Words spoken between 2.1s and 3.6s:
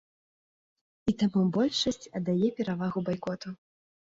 аддае перавагу байкоту.